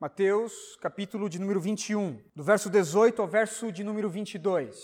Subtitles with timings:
[0.00, 4.74] Mateus, capítulo de número 21, do verso 18 ao verso de número 22.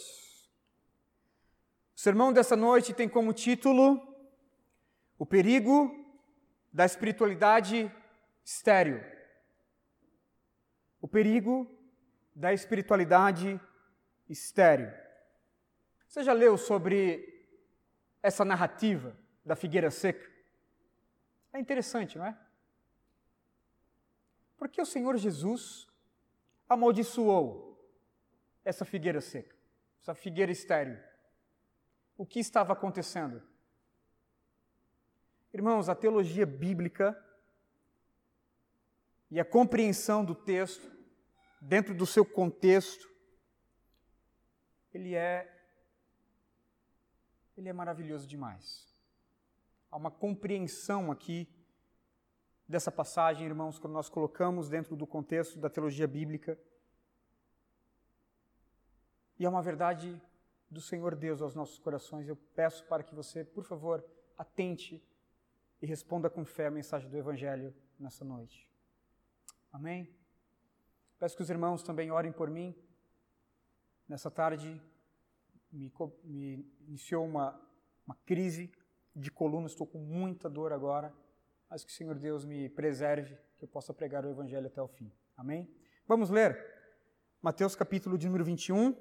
[1.97, 3.99] O sermão dessa noite tem como título
[5.19, 5.91] O perigo
[6.71, 7.91] da espiritualidade
[8.45, 9.03] estéril.
[11.01, 11.67] O perigo
[12.35, 13.59] da espiritualidade
[14.29, 14.93] estéril.
[16.07, 17.49] Você já leu sobre
[18.23, 20.31] essa narrativa da figueira seca?
[21.55, 22.39] É interessante, não é?
[24.57, 25.87] Porque o Senhor Jesus
[26.69, 27.67] amaldiçoou
[28.65, 29.55] essa figueira seca,
[30.01, 30.99] essa figueira estéril.
[32.17, 33.43] O que estava acontecendo?
[35.53, 37.17] Irmãos, a teologia bíblica
[39.31, 40.91] e a compreensão do texto,
[41.61, 43.09] dentro do seu contexto,
[44.93, 45.53] ele é
[47.57, 48.87] ele é maravilhoso demais.
[49.91, 51.49] Há uma compreensão aqui
[52.69, 56.59] dessa passagem, irmãos, quando nós colocamos dentro do contexto da teologia bíblica.
[59.39, 60.21] E é uma verdade
[60.69, 62.29] do Senhor Deus aos nossos corações.
[62.29, 64.05] Eu peço para que você, por favor,
[64.37, 65.03] atente
[65.81, 68.69] e responda com fé a mensagem do Evangelho nessa noite.
[69.73, 70.13] Amém?
[71.19, 72.75] Peço que os irmãos também orem por mim.
[74.09, 74.81] Nessa tarde
[75.71, 75.93] me,
[76.25, 77.61] me iniciou uma,
[78.07, 78.73] uma crise
[79.15, 81.15] de coluna, estou com muita dor agora
[81.71, 84.89] mas que o Senhor Deus me preserve, que eu possa pregar o Evangelho até o
[84.89, 85.13] fim.
[85.37, 85.69] Amém?
[86.07, 86.77] Vamos ler
[87.47, 88.93] Mateus capítulo de número 21,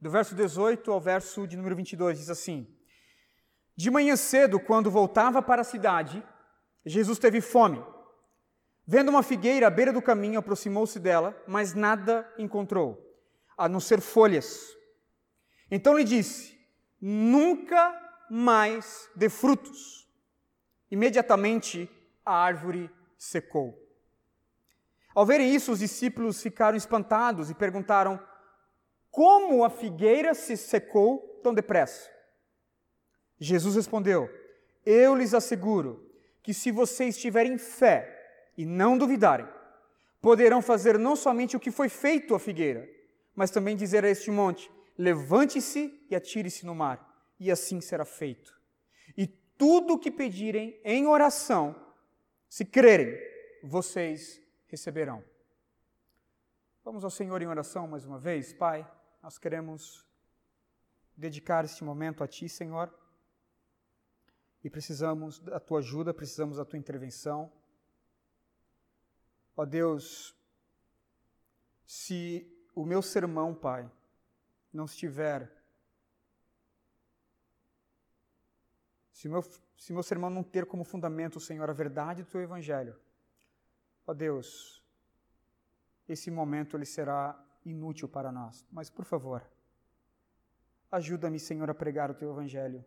[0.00, 2.66] do verso 18 ao verso de número 22, diz assim:
[3.76, 6.24] De manhã cedo, quando voltava para a cidade,
[6.86, 7.84] Jesus teve fome.
[8.86, 12.98] Vendo uma figueira à beira do caminho, aproximou-se dela, mas nada encontrou,
[13.58, 14.74] a não ser folhas.
[15.70, 16.58] Então lhe disse:
[16.98, 17.94] Nunca
[18.30, 20.07] mais dê frutos.
[20.90, 21.90] Imediatamente
[22.24, 23.78] a árvore secou.
[25.14, 28.20] Ao verem isso, os discípulos ficaram espantados e perguntaram:
[29.10, 32.08] Como a figueira se secou tão depressa?
[33.38, 34.30] Jesus respondeu:
[34.84, 36.10] Eu lhes asseguro
[36.42, 38.14] que se vocês tiverem fé
[38.56, 39.48] e não duvidarem,
[40.22, 42.88] poderão fazer não somente o que foi feito à figueira,
[43.34, 47.04] mas também dizer a este monte: Levante-se e atire-se no mar,
[47.38, 48.57] e assim será feito
[49.58, 51.74] tudo o que pedirem em oração,
[52.48, 53.18] se crerem,
[53.62, 55.22] vocês receberão.
[56.84, 58.90] Vamos ao Senhor em oração mais uma vez, Pai.
[59.20, 60.06] Nós queremos
[61.16, 62.94] dedicar este momento a Ti, Senhor.
[64.62, 67.52] E precisamos da Tua ajuda, precisamos da Tua intervenção.
[69.56, 70.34] Ó Deus,
[71.84, 73.90] se o meu sermão, Pai,
[74.72, 75.57] não estiver
[79.18, 79.42] Se meu,
[79.76, 82.96] se meu sermão não ter como fundamento, Senhor, a verdade do teu evangelho,
[84.06, 84.80] ó Deus,
[86.08, 88.64] esse momento ele será inútil para nós.
[88.70, 89.44] Mas, por favor,
[90.92, 92.84] ajuda-me, Senhor, a pregar o teu evangelho.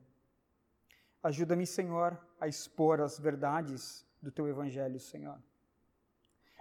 [1.22, 5.38] Ajuda-me, Senhor, a expor as verdades do teu evangelho, Senhor.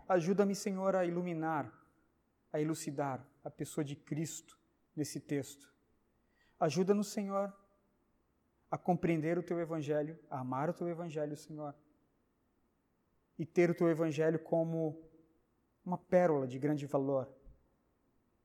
[0.08, 1.72] Ajuda-me, Senhor, a iluminar,
[2.52, 4.58] a elucidar a pessoa de Cristo
[4.96, 5.72] nesse texto.
[6.58, 7.54] Ajuda-nos, Senhor,
[8.70, 11.74] a compreender o teu evangelho, a amar o teu evangelho, Senhor,
[13.38, 15.02] e ter o teu evangelho como
[15.84, 17.28] uma pérola de grande valor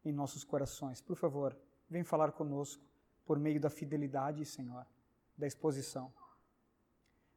[0.03, 1.01] em nossos corações.
[1.01, 1.55] Por favor,
[1.89, 2.83] vem falar conosco
[3.25, 4.85] por meio da fidelidade, Senhor,
[5.37, 6.11] da exposição.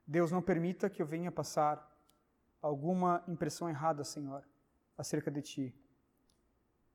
[0.07, 1.87] Deus não permita que eu venha passar
[2.63, 4.43] alguma impressão errada, Senhor,
[4.97, 5.75] acerca de ti.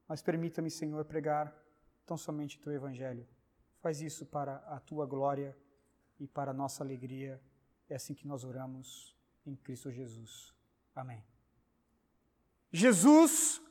[0.07, 1.53] Mas permita-me, Senhor, pregar
[2.05, 3.27] tão somente o teu evangelho.
[3.79, 5.55] Faz isso para a tua glória
[6.19, 7.41] e para nossa alegria.
[7.89, 9.15] É assim que nós oramos
[9.45, 10.53] em Cristo Jesus.
[10.95, 11.23] Amém.
[12.71, 13.61] Jesus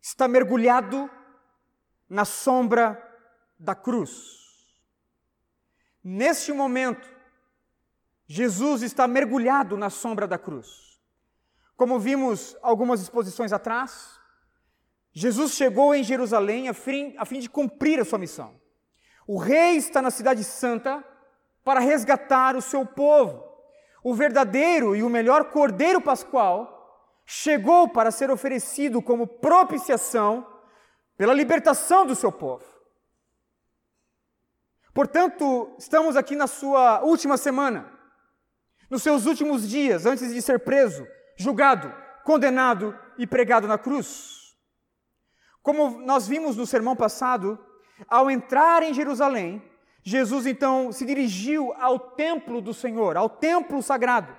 [0.00, 1.10] está mergulhado
[2.08, 3.00] na sombra
[3.58, 4.38] da cruz.
[6.02, 7.08] Neste momento,
[8.26, 11.00] Jesus está mergulhado na sombra da cruz.
[11.76, 14.18] Como vimos algumas exposições atrás,
[15.12, 18.60] Jesus chegou em Jerusalém a fim, a fim de cumprir a sua missão.
[19.26, 21.04] O rei está na cidade santa
[21.68, 23.46] para resgatar o seu povo.
[24.02, 30.46] O verdadeiro e o melhor cordeiro pascual chegou para ser oferecido como propiciação
[31.14, 32.64] pela libertação do seu povo.
[34.94, 37.92] Portanto, estamos aqui na sua última semana,
[38.88, 41.06] nos seus últimos dias, antes de ser preso,
[41.36, 41.94] julgado,
[42.24, 44.56] condenado e pregado na cruz.
[45.60, 47.62] Como nós vimos no sermão passado,
[48.08, 49.62] ao entrar em Jerusalém,
[50.08, 54.34] Jesus então se dirigiu ao templo do Senhor, ao templo sagrado.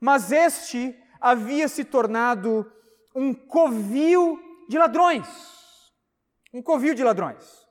[0.00, 2.70] Mas este havia se tornado
[3.14, 5.28] um covil de ladrões.
[6.50, 7.66] Um covil de ladrões.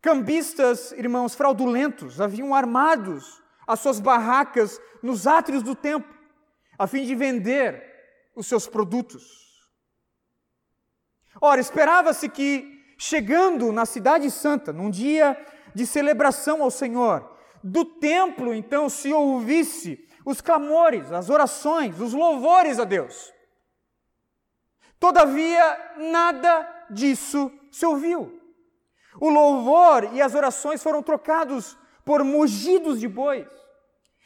[0.00, 6.14] Cambistas, irmãos, fraudulentos, haviam armados as suas barracas nos átrios do templo,
[6.78, 7.82] a fim de vender
[8.36, 9.24] os seus produtos.
[11.40, 15.36] Ora, esperava-se que, chegando na Cidade Santa, num dia
[15.76, 22.78] de celebração ao Senhor, do templo então se ouvisse os clamores, as orações, os louvores
[22.78, 23.30] a Deus.
[24.98, 28.40] Todavia, nada disso se ouviu.
[29.20, 31.76] O louvor e as orações foram trocados
[32.06, 33.46] por mugidos de bois,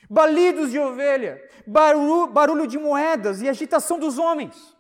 [0.08, 4.76] balidos de ovelha, barulho, barulho de moedas e agitação dos homens.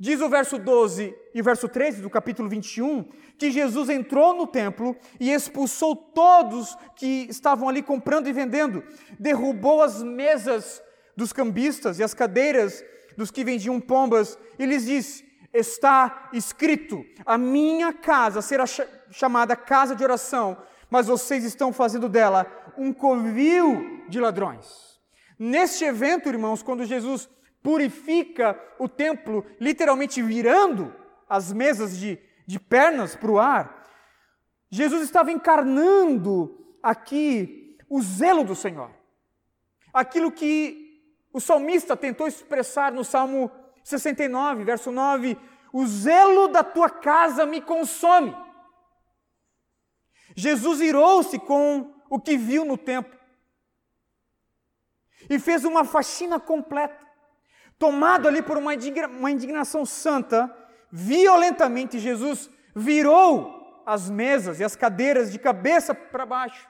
[0.00, 3.04] Diz o verso 12 e verso 13 do capítulo 21
[3.36, 8.84] que Jesus entrou no templo e expulsou todos que estavam ali comprando e vendendo,
[9.18, 10.80] derrubou as mesas
[11.16, 12.84] dos cambistas e as cadeiras
[13.16, 18.64] dos que vendiam pombas e lhes disse: Está escrito, a minha casa será
[19.10, 20.56] chamada casa de oração,
[20.88, 22.46] mas vocês estão fazendo dela
[22.76, 24.96] um covil de ladrões.
[25.36, 27.28] Neste evento, irmãos, quando Jesus
[27.62, 30.94] purifica o templo, literalmente virando
[31.28, 33.84] as mesas de, de pernas para o ar,
[34.70, 38.90] Jesus estava encarnando aqui o zelo do Senhor.
[39.92, 41.02] Aquilo que
[41.32, 43.50] o salmista tentou expressar no Salmo
[43.82, 45.36] 69, verso 9:
[45.72, 48.36] O zelo da tua casa me consome.
[50.36, 53.18] Jesus irou-se com o que viu no templo
[55.28, 57.07] e fez uma faxina completa
[57.78, 58.74] tomado ali por uma
[59.30, 60.54] indignação santa,
[60.90, 66.68] violentamente Jesus virou as mesas e as cadeiras de cabeça para baixo,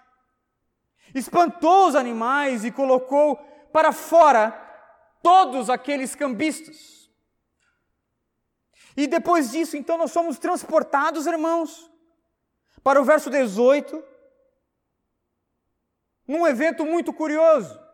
[1.15, 3.37] espantou os animais e colocou
[3.73, 4.51] para fora
[5.23, 7.11] todos aqueles cambistas.
[8.97, 11.91] E depois disso, então, nós somos transportados, irmãos,
[12.83, 14.03] para o verso 18,
[16.27, 17.88] num evento muito curioso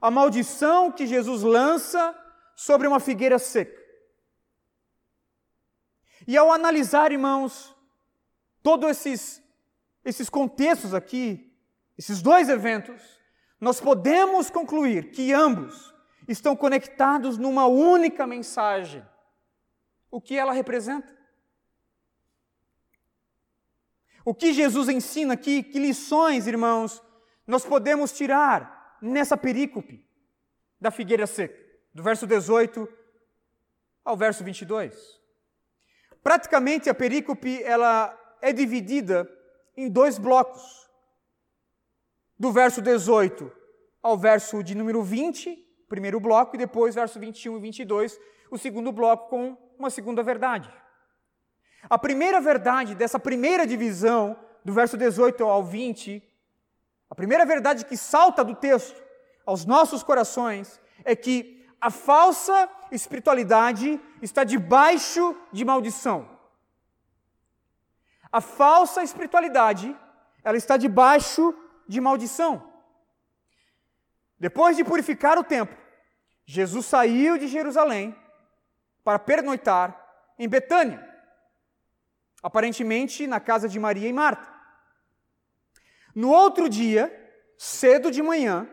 [0.00, 2.16] a maldição que Jesus lança
[2.54, 3.78] sobre uma figueira seca.
[6.26, 7.74] E ao analisar, irmãos,
[8.62, 9.42] todos esses,
[10.04, 11.52] esses contextos aqui,
[11.96, 13.02] esses dois eventos,
[13.60, 15.94] nós podemos concluir que ambos
[16.28, 19.04] estão conectados numa única mensagem.
[20.10, 21.16] O que ela representa?
[24.24, 27.02] O que Jesus ensina aqui, que lições, irmãos,
[27.46, 30.04] nós podemos tirar nessa perícope
[30.80, 31.58] da figueira seca,
[31.92, 32.88] do verso 18
[34.04, 35.18] ao verso 22.
[36.22, 39.28] Praticamente a perícope ela é dividida
[39.76, 40.88] em dois blocos.
[42.38, 43.50] Do verso 18
[44.02, 45.56] ao verso de número 20,
[45.88, 50.72] primeiro bloco, e depois verso 21 e 22, o segundo bloco com uma segunda verdade.
[51.88, 56.22] A primeira verdade dessa primeira divisão, do verso 18 ao 20,
[57.10, 59.02] a primeira verdade que salta do texto
[59.46, 66.28] aos nossos corações é que a falsa espiritualidade está debaixo de maldição.
[68.30, 69.96] A falsa espiritualidade,
[70.44, 71.54] ela está debaixo
[71.86, 72.62] de maldição.
[74.38, 75.76] Depois de purificar o templo,
[76.44, 78.14] Jesus saiu de Jerusalém
[79.02, 79.98] para pernoitar
[80.38, 81.06] em Betânia,
[82.42, 84.57] aparentemente na casa de Maria e Marta.
[86.18, 87.04] No outro dia,
[87.56, 88.68] cedo de manhã,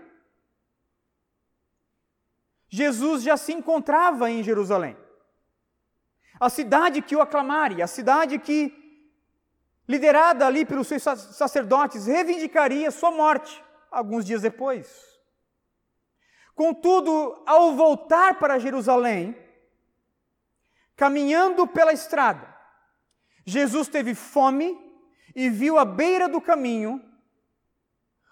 [2.67, 4.97] Jesus já se encontrava em Jerusalém.
[6.39, 8.73] A cidade que o aclamaria, a cidade que,
[9.87, 14.89] liderada ali pelos seus sacerdotes, reivindicaria sua morte alguns dias depois.
[16.55, 19.37] Contudo, ao voltar para Jerusalém,
[20.95, 22.51] caminhando pela estrada,
[23.45, 24.75] Jesus teve fome
[25.35, 27.13] e viu à beira do caminho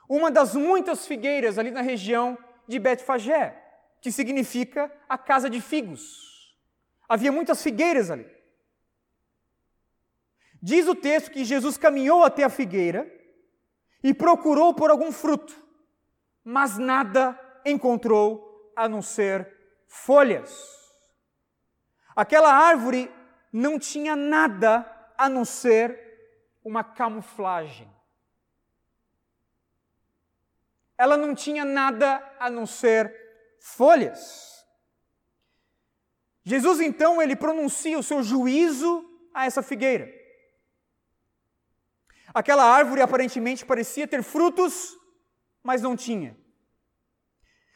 [0.08, 3.60] uma das muitas figueiras ali na região de Betfagé,
[4.02, 6.56] que significa a casa de figos.
[7.08, 8.30] Havia muitas figueiras ali.
[10.62, 13.12] Diz o texto que Jesus caminhou até a figueira
[14.02, 15.54] e procurou por algum fruto,
[16.44, 19.52] mas nada encontrou a não ser
[19.88, 20.58] folhas.
[22.16, 23.12] Aquela árvore
[23.52, 26.00] não tinha nada a não ser
[26.64, 27.93] uma camuflagem.
[31.04, 33.14] Ela não tinha nada a não ser
[33.60, 34.66] folhas.
[36.44, 38.92] Jesus então ele pronuncia o seu juízo
[39.34, 40.10] a essa figueira.
[42.34, 44.98] Aquela árvore aparentemente parecia ter frutos,
[45.62, 46.38] mas não tinha.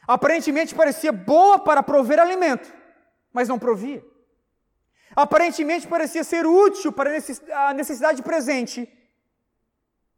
[0.06, 2.74] Aparentemente parecia boa para prover alimento,
[3.30, 4.02] mas não provia.
[5.14, 8.90] Aparentemente parecia ser útil para a necessidade presente,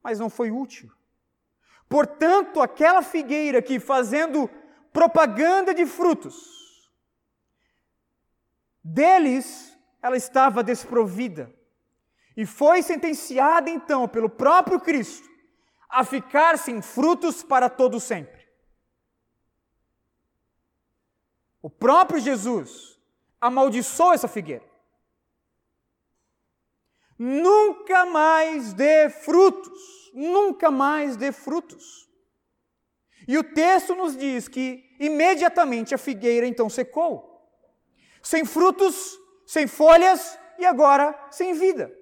[0.00, 1.00] mas não foi útil.
[1.90, 4.49] Portanto, aquela figueira que fazendo
[4.92, 6.88] propaganda de frutos,
[8.82, 11.52] deles ela estava desprovida.
[12.37, 15.28] E foi sentenciada então pelo próprio Cristo
[15.88, 18.49] a ficar sem frutos para todo sempre.
[21.61, 23.00] O próprio Jesus
[23.40, 24.64] amaldiçoou essa figueira.
[27.18, 32.09] Nunca mais dê frutos, nunca mais dê frutos.
[33.26, 37.49] E o texto nos diz que imediatamente a figueira então secou,
[38.23, 41.93] sem frutos, sem folhas e agora sem vida.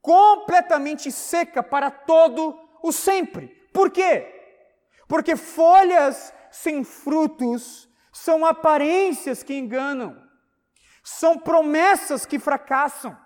[0.00, 3.48] Completamente seca para todo o sempre.
[3.72, 4.34] Por quê?
[5.06, 10.20] Porque folhas sem frutos são aparências que enganam,
[11.02, 13.16] são promessas que fracassam.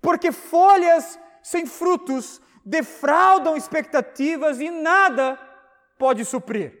[0.00, 1.18] Porque folhas
[1.48, 5.36] sem frutos defraudam expectativas e nada
[5.96, 6.78] pode suprir.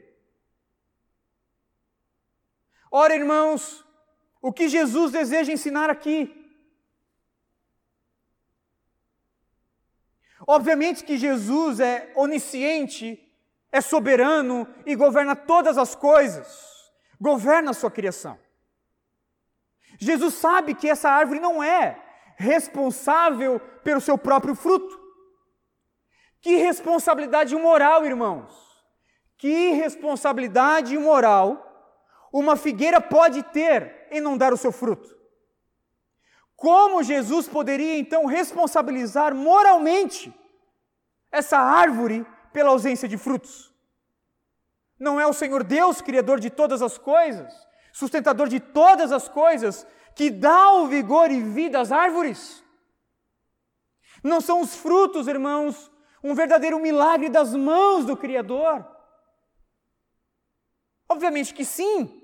[2.90, 3.82] Ora, irmãos,
[4.42, 6.34] o que Jesus deseja ensinar aqui?
[10.46, 13.06] Obviamente que Jesus é onisciente,
[13.72, 18.38] é soberano e governa todas as coisas, governa a sua criação.
[19.98, 22.07] Jesus sabe que essa árvore não é
[22.38, 24.96] responsável pelo seu próprio fruto.
[26.40, 28.68] Que responsabilidade moral, irmãos!
[29.36, 31.64] Que responsabilidade moral
[32.32, 35.16] uma figueira pode ter em não dar o seu fruto?
[36.54, 40.32] Como Jesus poderia então responsabilizar moralmente
[41.30, 43.72] essa árvore pela ausência de frutos?
[44.98, 47.52] Não é o Senhor Deus, Criador de todas as coisas,
[47.92, 49.86] sustentador de todas as coisas,
[50.18, 52.60] que dá o vigor e vida às árvores?
[54.20, 55.88] Não são os frutos, irmãos,
[56.24, 58.84] um verdadeiro milagre das mãos do Criador?
[61.08, 62.20] Obviamente que sim.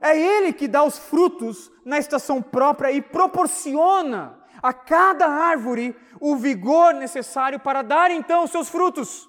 [0.00, 6.34] É Ele que dá os frutos na estação própria e proporciona a cada árvore o
[6.34, 9.28] vigor necessário para dar então os seus frutos.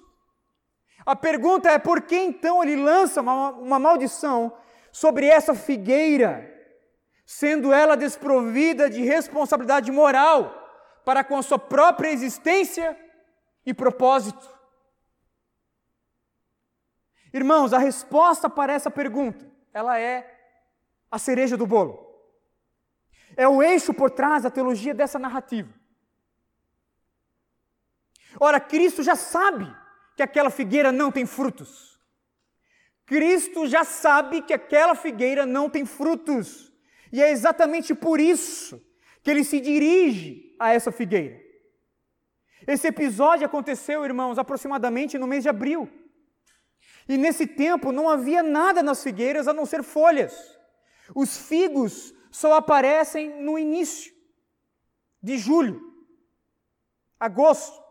[1.06, 4.52] A pergunta é por que então ele lança uma, uma maldição
[4.90, 6.49] sobre essa figueira,
[7.32, 10.52] sendo ela desprovida de responsabilidade moral
[11.04, 12.98] para com a sua própria existência
[13.64, 14.50] e propósito?
[17.32, 20.28] Irmãos, a resposta para essa pergunta, ela é
[21.08, 22.04] a cereja do bolo.
[23.36, 25.72] É o eixo por trás da teologia dessa narrativa.
[28.40, 29.72] Ora, Cristo já sabe
[30.16, 31.96] que aquela figueira não tem frutos.
[33.06, 36.69] Cristo já sabe que aquela figueira não tem frutos.
[37.12, 38.80] E é exatamente por isso
[39.22, 41.40] que ele se dirige a essa figueira.
[42.66, 45.88] Esse episódio aconteceu, irmãos, aproximadamente no mês de abril.
[47.08, 50.56] E nesse tempo não havia nada nas figueiras a não ser folhas.
[51.14, 54.12] Os figos só aparecem no início
[55.22, 55.80] de julho,
[57.18, 57.82] agosto.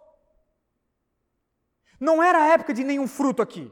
[1.99, 3.69] Não era a época de nenhum fruto aqui.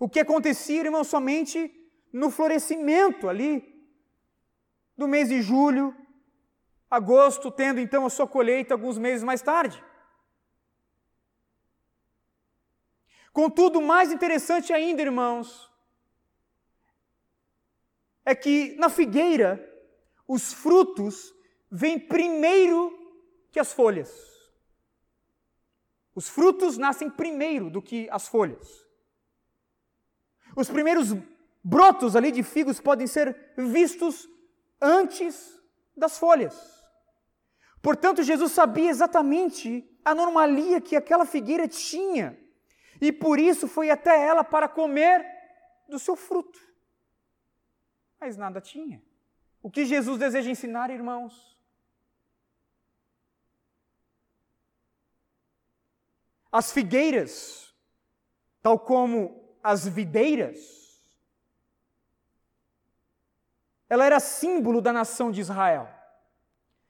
[0.00, 1.70] O que acontecia, irmão, somente
[2.12, 3.73] no florescimento ali
[4.96, 5.94] do mês de julho,
[6.90, 9.82] agosto, tendo então a sua colheita alguns meses mais tarde.
[13.32, 15.68] Contudo, mais interessante ainda, irmãos,
[18.24, 19.60] é que na figueira
[20.26, 21.34] os frutos
[21.70, 22.96] vêm primeiro
[23.50, 24.32] que as folhas.
[26.14, 28.86] Os frutos nascem primeiro do que as folhas.
[30.56, 31.08] Os primeiros
[31.62, 34.28] brotos ali de figos podem ser vistos
[34.84, 35.58] antes
[35.96, 36.54] das folhas.
[37.80, 42.38] Portanto, Jesus sabia exatamente a anomalia que aquela figueira tinha
[43.00, 45.24] e por isso foi até ela para comer
[45.88, 46.74] do seu fruto
[48.24, 49.02] mas nada tinha.
[49.62, 51.54] O que Jesus deseja ensinar, irmãos?
[56.50, 57.74] As figueiras,
[58.62, 60.58] tal como as videiras,
[63.94, 65.88] ela era símbolo da nação de Israel.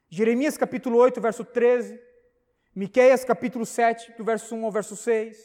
[0.09, 2.01] Jeremias capítulo 8, verso 13,
[2.75, 5.37] Miqueias capítulo 7, do verso 1 ao verso 6,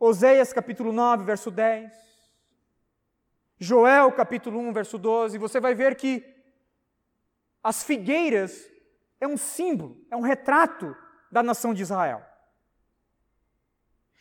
[0.00, 1.92] Oséias capítulo 9, verso 10,
[3.58, 6.24] Joel capítulo 1, verso 12, você vai ver que
[7.62, 8.68] as figueiras
[9.20, 10.96] é um símbolo, é um retrato
[11.30, 12.24] da nação de Israel.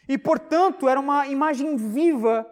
[0.07, 2.47] E, portanto, era uma imagem viva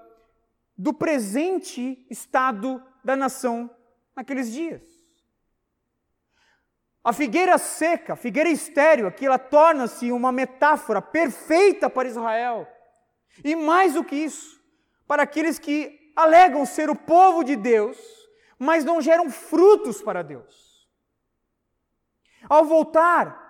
[0.75, 3.69] do presente estado da nação
[4.15, 4.81] naqueles dias.
[7.03, 12.67] A figueira seca, a figueira estéreo, aqui ela torna-se uma metáfora perfeita para Israel.
[13.43, 14.59] E mais do que isso,
[15.05, 17.97] para aqueles que alegam ser o povo de Deus,
[18.57, 20.89] mas não geram frutos para Deus.
[22.49, 23.43] Ao voltar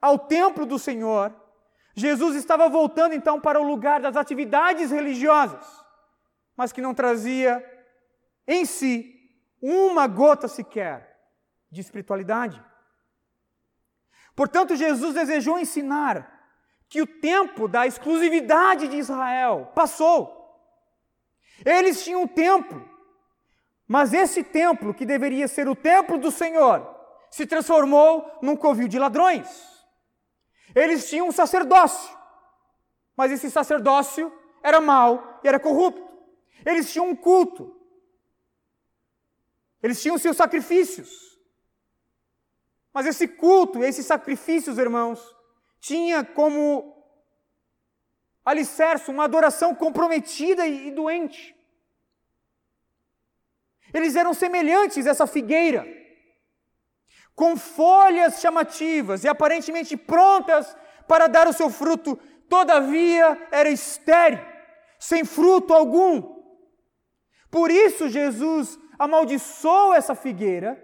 [0.00, 1.34] ao templo do Senhor,
[1.94, 5.66] Jesus estava voltando então para o lugar das atividades religiosas,
[6.56, 7.62] mas que não trazia
[8.46, 9.15] em si
[9.60, 11.18] uma gota sequer
[11.70, 12.62] de espiritualidade.
[14.34, 16.32] Portanto, Jesus desejou ensinar
[16.88, 20.34] que o tempo da exclusividade de Israel passou.
[21.64, 22.88] Eles tinham um templo,
[23.88, 26.94] mas esse templo, que deveria ser o templo do Senhor,
[27.30, 29.48] se transformou num covil de ladrões.
[30.74, 32.16] Eles tinham um sacerdócio,
[33.16, 34.32] mas esse sacerdócio
[34.62, 36.06] era mau e era corrupto.
[36.64, 37.75] Eles tinham um culto,
[39.86, 41.38] eles tinham seus sacrifícios.
[42.92, 45.20] Mas esse culto, esses sacrifícios, irmãos,
[45.78, 46.94] tinha como
[48.44, 51.54] alicerce uma adoração comprometida e doente.
[53.94, 55.86] Eles eram semelhantes a essa figueira
[57.34, 60.76] com folhas chamativas e aparentemente prontas
[61.06, 64.40] para dar o seu fruto, todavia era estéril,
[64.98, 66.34] sem fruto algum.
[67.50, 70.82] Por isso Jesus amaldiçoou essa figueira,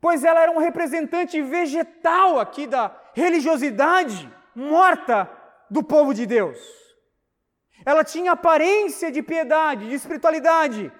[0.00, 5.30] pois ela era um representante vegetal aqui da religiosidade morta
[5.70, 6.58] do povo de Deus.
[7.84, 10.92] Ela tinha aparência de piedade, de espiritualidade,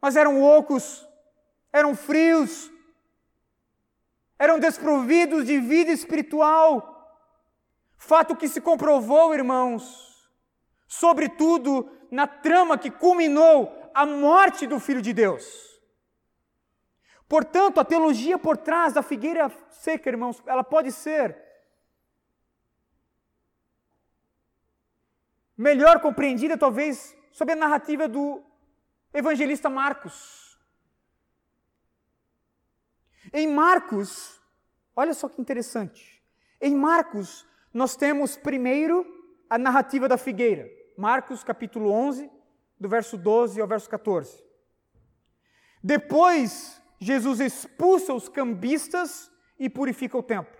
[0.00, 1.06] mas eram ocos
[1.72, 2.70] eram frios,
[4.38, 6.90] eram desprovidos de vida espiritual.
[7.96, 10.30] Fato que se comprovou, irmãos,
[10.86, 15.80] sobretudo na trama que culminou a morte do Filho de Deus.
[17.26, 21.34] Portanto, a teologia por trás da figueira seca, irmãos, ela pode ser
[25.56, 28.44] melhor compreendida, talvez, sob a narrativa do
[29.14, 30.60] evangelista Marcos.
[33.32, 34.38] Em Marcos,
[34.94, 36.22] olha só que interessante.
[36.60, 39.06] Em Marcos, nós temos primeiro
[39.48, 40.81] a narrativa da figueira.
[41.02, 42.30] Marcos capítulo 11,
[42.78, 44.40] do verso 12 ao verso 14.
[45.82, 50.56] Depois, Jesus expulsa os cambistas e purifica o templo.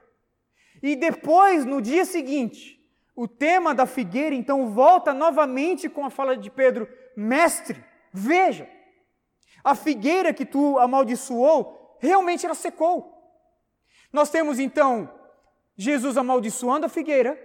[0.82, 6.36] E depois, no dia seguinte, o tema da figueira então volta novamente com a fala
[6.36, 7.80] de Pedro: Mestre,
[8.12, 8.68] veja,
[9.62, 13.16] a figueira que tu amaldiçoou realmente ela secou.
[14.12, 15.08] Nós temos então
[15.76, 17.40] Jesus amaldiçoando a figueira,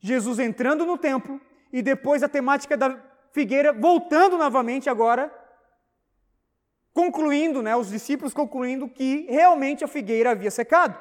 [0.00, 1.38] Jesus entrando no templo
[1.74, 2.96] e depois a temática da
[3.32, 5.28] figueira voltando novamente agora,
[6.92, 10.96] concluindo, né, os discípulos concluindo que realmente a figueira havia secado.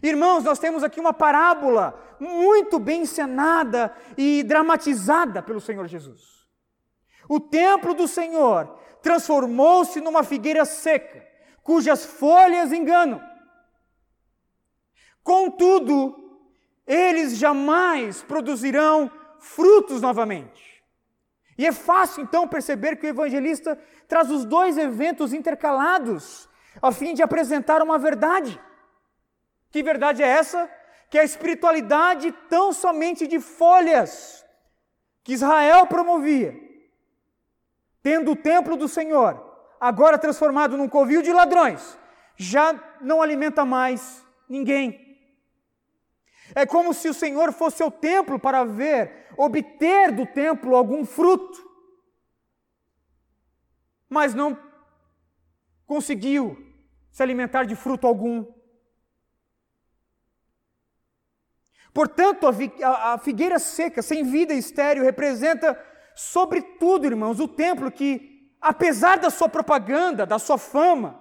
[0.00, 6.46] Irmãos, nós temos aqui uma parábola muito bem encenada e dramatizada pelo Senhor Jesus.
[7.28, 11.26] O templo do Senhor transformou-se numa figueira seca,
[11.64, 13.20] cujas folhas enganam.
[15.24, 16.25] Contudo,
[16.86, 20.82] eles jamais produzirão frutos novamente.
[21.58, 26.48] E é fácil então perceber que o evangelista traz os dois eventos intercalados,
[26.80, 28.60] a fim de apresentar uma verdade.
[29.70, 30.70] Que verdade é essa?
[31.10, 34.44] Que a espiritualidade tão somente de folhas
[35.24, 36.66] que Israel promovia
[38.06, 39.34] tendo o templo do Senhor,
[39.80, 41.98] agora transformado num covil de ladrões,
[42.36, 45.05] já não alimenta mais ninguém.
[46.54, 51.64] É como se o Senhor fosse o templo para ver, obter do templo algum fruto,
[54.08, 54.58] mas não
[55.86, 56.56] conseguiu
[57.10, 58.46] se alimentar de fruto algum.
[61.92, 62.46] Portanto,
[62.82, 65.82] a figueira seca, sem vida estéreo, representa
[66.14, 71.20] sobretudo, irmãos, o templo que, apesar da sua propaganda, da sua fama,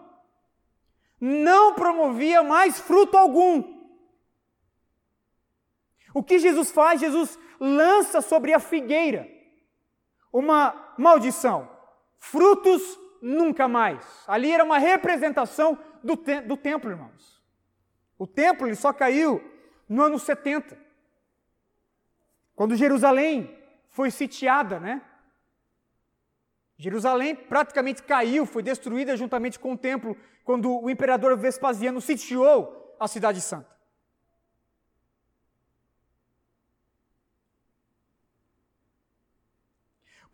[1.20, 3.75] não promovia mais fruto algum.
[6.16, 7.02] O que Jesus faz?
[7.02, 9.30] Jesus lança sobre a figueira
[10.32, 11.70] uma maldição:
[12.18, 14.02] frutos nunca mais.
[14.26, 17.44] Ali era uma representação do, te do templo, irmãos.
[18.18, 19.44] O templo ele só caiu
[19.90, 20.78] no ano 70,
[22.56, 23.54] quando Jerusalém
[23.90, 25.02] foi sitiada, né?
[26.78, 33.06] Jerusalém praticamente caiu, foi destruída juntamente com o templo, quando o imperador Vespasiano sitiou a
[33.06, 33.75] cidade santa.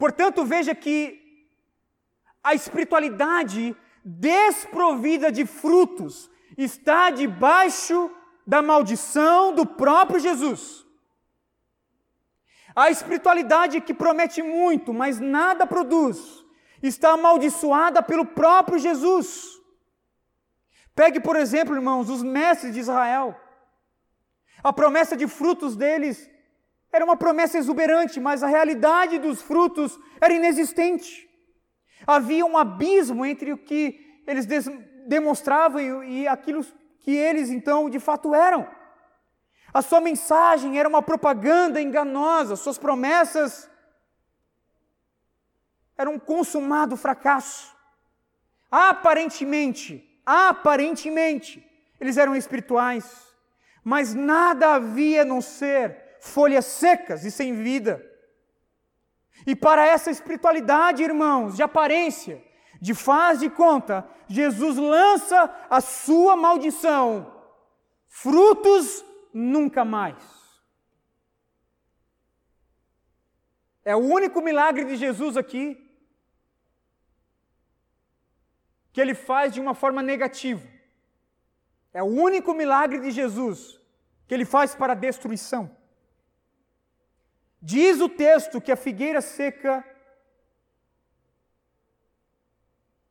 [0.01, 0.95] Portanto, veja que
[2.43, 8.09] a espiritualidade desprovida de frutos está debaixo
[8.53, 10.63] da maldição do próprio Jesus.
[12.75, 16.17] A espiritualidade que promete muito, mas nada produz,
[16.81, 19.29] está amaldiçoada pelo próprio Jesus.
[20.95, 23.39] Pegue, por exemplo, irmãos, os mestres de Israel.
[24.63, 26.27] A promessa de frutos deles
[26.91, 31.30] era uma promessa exuberante, mas a realidade dos frutos era inexistente.
[32.06, 34.45] Havia um abismo entre o que eles
[35.08, 36.65] demonstravam e aquilo
[36.99, 38.67] que eles então de fato eram.
[39.73, 43.69] A sua mensagem era uma propaganda enganosa, suas promessas
[45.97, 47.73] eram um consumado fracasso.
[48.69, 51.65] Aparentemente, aparentemente,
[51.99, 53.34] eles eram espirituais,
[53.84, 58.01] mas nada havia a não ser folhas secas e sem vida.
[59.45, 62.41] E para essa espiritualidade, irmãos, de aparência,
[62.79, 67.43] de faz de conta, Jesus lança a sua maldição.
[68.07, 69.03] Frutos
[69.34, 70.21] nunca mais.
[73.84, 75.75] É o único milagre de Jesus aqui
[78.93, 80.67] que ele faz de uma forma negativa.
[81.91, 83.79] É o único milagre de Jesus
[84.27, 85.80] que ele faz para a destruição.
[87.62, 89.86] Diz o texto que a figueira seca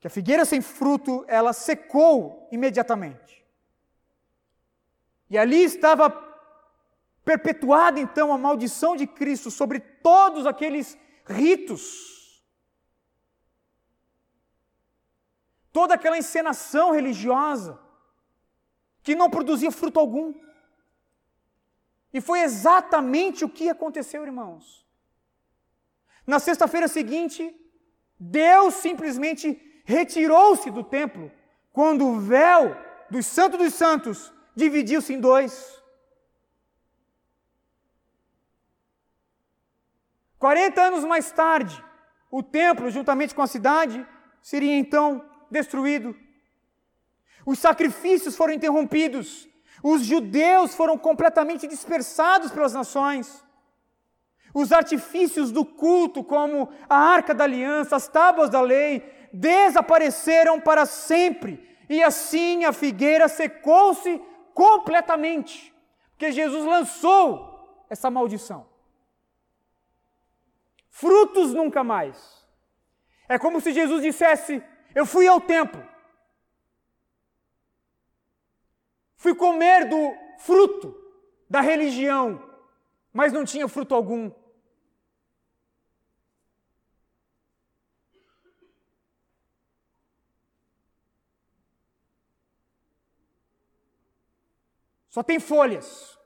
[0.01, 3.45] que a figueira sem fruto, ela secou imediatamente.
[5.29, 6.11] E ali estava
[7.23, 12.43] perpetuada então a maldição de Cristo sobre todos aqueles ritos.
[15.71, 17.79] Toda aquela encenação religiosa
[19.03, 20.35] que não produzia fruto algum.
[22.12, 24.87] E foi exatamente o que aconteceu, irmãos.
[26.27, 27.55] Na sexta-feira seguinte,
[28.18, 31.31] Deus simplesmente retirou-se do templo
[31.73, 32.77] quando o véu
[33.11, 35.81] dos Santos dos Santos dividiu-se em dois.
[40.38, 41.85] 40 anos mais tarde,
[42.31, 44.07] o templo, juntamente com a cidade,
[44.40, 46.16] seria então destruído.
[47.44, 49.46] Os sacrifícios foram interrompidos.
[49.83, 53.45] Os judeus foram completamente dispersados pelas nações.
[54.53, 60.85] Os artifícios do culto, como a arca da aliança, as tábuas da lei, desapareceram para
[60.87, 61.69] sempre.
[61.88, 64.21] E assim a figueira secou-se
[64.55, 65.75] completamente,
[66.11, 68.66] porque Jesus lançou essa maldição.
[70.88, 72.47] Frutos nunca mais.
[73.29, 74.62] É como se Jesus dissesse:
[74.95, 75.83] Eu fui ao templo,
[79.20, 80.96] fui comer do fruto
[81.48, 82.42] da religião,
[83.12, 84.33] mas não tinha fruto algum.
[95.11, 96.18] Só tem folhas.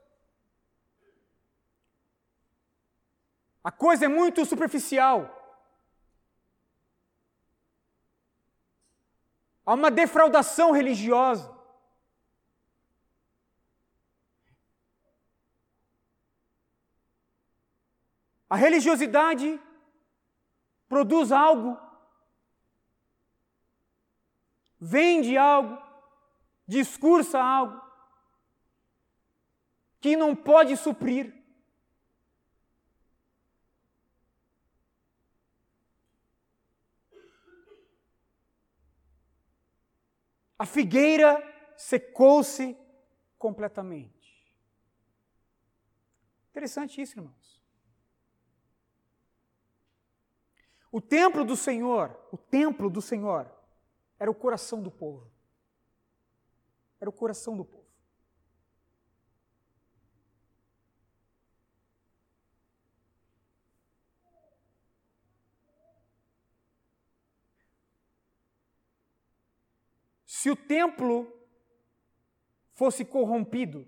[3.64, 5.18] A coisa é muito superficial.
[9.66, 11.53] Há uma defraudação religiosa.
[18.54, 19.60] A religiosidade
[20.88, 21.76] produz algo,
[24.78, 25.76] vende algo,
[26.64, 27.82] discursa algo,
[30.00, 31.34] que não pode suprir.
[40.56, 41.42] A figueira
[41.76, 42.78] secou-se
[43.36, 44.54] completamente.
[46.52, 47.53] Interessante isso, irmãos.
[50.94, 53.50] O templo do Senhor, o templo do Senhor,
[54.16, 55.28] era o coração do povo.
[57.00, 57.84] Era o coração do povo.
[70.24, 71.26] Se o templo
[72.72, 73.84] fosse corrompido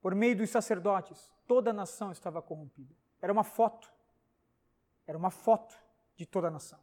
[0.00, 2.92] por meio dos sacerdotes, toda a nação estava corrompida.
[3.22, 3.99] Era uma foto.
[5.10, 5.76] Era uma foto
[6.14, 6.78] de toda a nação.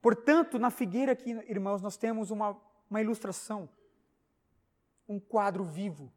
[0.00, 3.68] Portanto, na figueira aqui, irmãos, nós temos uma, uma ilustração,
[5.06, 6.10] um quadro vivo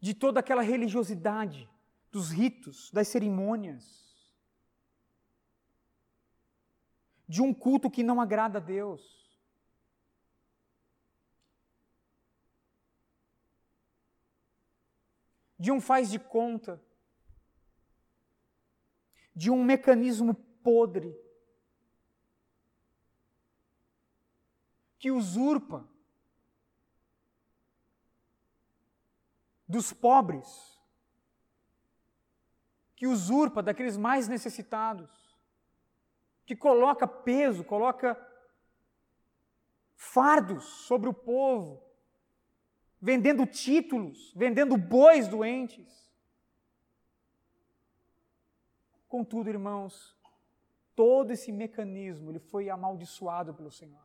[0.00, 1.68] de toda aquela religiosidade
[2.10, 4.34] dos ritos, das cerimônias,
[7.28, 9.25] de um culto que não agrada a Deus.
[15.58, 16.82] De um faz de conta,
[19.34, 21.14] de um mecanismo podre
[24.98, 25.88] que usurpa
[29.68, 30.76] dos pobres,
[32.94, 35.10] que usurpa daqueles mais necessitados,
[36.44, 38.16] que coloca peso, coloca
[39.94, 41.85] fardos sobre o povo,
[43.00, 46.06] vendendo títulos, vendendo bois doentes.
[49.08, 50.16] Contudo, irmãos,
[50.94, 54.04] todo esse mecanismo ele foi amaldiçoado pelo Senhor.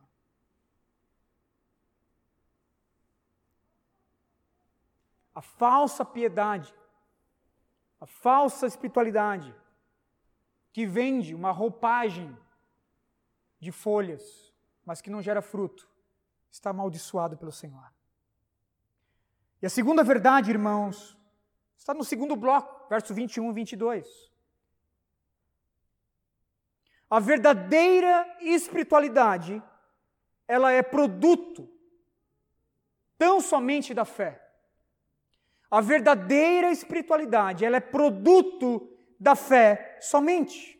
[5.34, 6.74] A falsa piedade,
[7.98, 9.54] a falsa espiritualidade,
[10.72, 12.36] que vende uma roupagem
[13.58, 14.52] de folhas,
[14.84, 15.88] mas que não gera fruto,
[16.50, 17.90] está amaldiçoado pelo Senhor.
[19.62, 21.16] E a segunda verdade, irmãos,
[21.78, 24.32] está no segundo bloco, verso 21 e 22.
[27.08, 29.62] A verdadeira espiritualidade,
[30.48, 31.72] ela é produto
[33.16, 34.44] tão somente da fé.
[35.70, 40.76] A verdadeira espiritualidade, ela é produto da fé somente.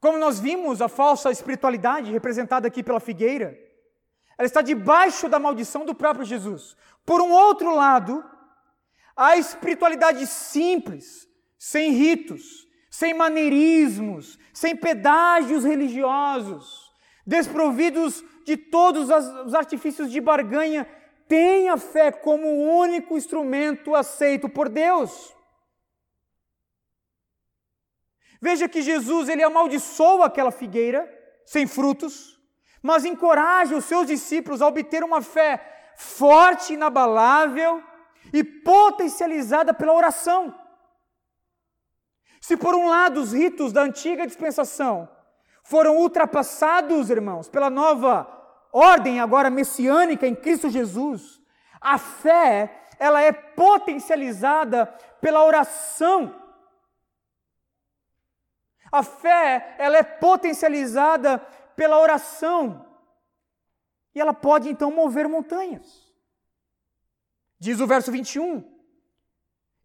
[0.00, 3.63] Como nós vimos, a falsa espiritualidade, representada aqui pela figueira,
[4.36, 6.76] ela está debaixo da maldição do próprio Jesus.
[7.04, 8.24] Por um outro lado,
[9.16, 16.92] a espiritualidade simples, sem ritos, sem maneirismos, sem pedágios religiosos,
[17.26, 19.08] desprovidos de todos
[19.46, 20.86] os artifícios de barganha,
[21.26, 25.34] tenha fé como o único instrumento aceito por Deus.
[28.40, 31.10] Veja que Jesus ele amaldiçoa aquela figueira
[31.46, 32.38] sem frutos,
[32.84, 37.82] mas encoraja os seus discípulos a obter uma fé forte, inabalável
[38.30, 40.54] e potencializada pela oração.
[42.42, 45.08] Se por um lado os ritos da antiga dispensação
[45.62, 48.28] foram ultrapassados, irmãos, pela nova
[48.70, 51.40] ordem agora messiânica em Cristo Jesus,
[51.80, 54.84] a fé, ela é potencializada
[55.22, 56.38] pela oração.
[58.92, 61.42] A fé, ela é potencializada
[61.76, 62.86] pela oração.
[64.14, 66.04] E ela pode então mover montanhas.
[67.58, 68.62] Diz o verso 21: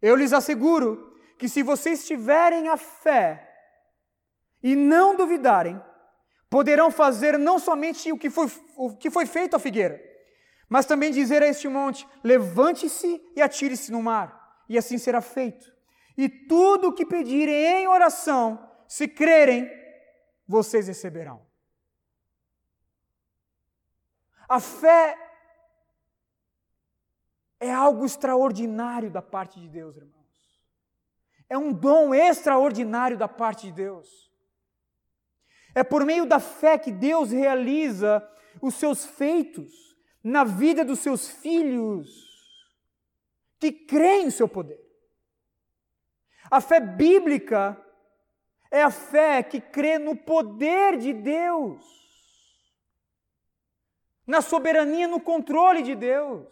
[0.00, 3.48] Eu lhes asseguro que se vocês tiverem a fé
[4.62, 5.82] e não duvidarem,
[6.50, 10.00] poderão fazer não somente o que foi, o que foi feito à figueira,
[10.68, 15.72] mas também dizer a este monte: levante-se e atire-se no mar, e assim será feito.
[16.16, 19.70] E tudo o que pedirem em oração, se crerem,
[20.46, 21.49] vocês receberão.
[24.50, 25.16] A fé
[27.60, 30.24] é algo extraordinário da parte de Deus, irmão.
[31.48, 34.28] É um dom extraordinário da parte de Deus.
[35.72, 38.28] É por meio da fé que Deus realiza
[38.60, 42.10] os seus feitos na vida dos seus filhos
[43.60, 44.80] que creem em seu poder.
[46.50, 47.80] A fé bíblica
[48.68, 52.00] é a fé que crê no poder de Deus,
[54.30, 56.46] na soberania, no controle de Deus.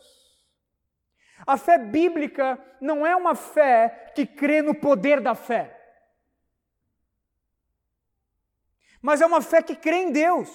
[1.46, 5.78] A fé bíblica não é uma fé que crê no poder da fé,
[9.00, 10.50] mas é uma fé que crê em Deus.